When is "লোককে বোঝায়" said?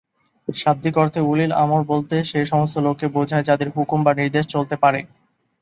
2.77-3.47